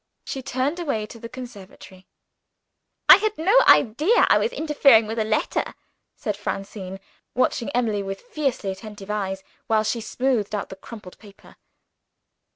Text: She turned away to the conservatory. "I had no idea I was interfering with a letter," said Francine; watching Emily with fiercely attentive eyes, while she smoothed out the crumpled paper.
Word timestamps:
She 0.25 0.41
turned 0.41 0.79
away 0.79 1.05
to 1.05 1.19
the 1.19 1.29
conservatory. 1.29 2.07
"I 3.07 3.17
had 3.17 3.37
no 3.37 3.55
idea 3.67 4.25
I 4.29 4.39
was 4.39 4.51
interfering 4.51 5.05
with 5.05 5.19
a 5.19 5.23
letter," 5.23 5.75
said 6.15 6.35
Francine; 6.35 6.99
watching 7.35 7.69
Emily 7.75 8.01
with 8.01 8.21
fiercely 8.21 8.71
attentive 8.71 9.11
eyes, 9.11 9.43
while 9.67 9.83
she 9.83 10.01
smoothed 10.01 10.55
out 10.55 10.69
the 10.69 10.75
crumpled 10.75 11.19
paper. 11.19 11.55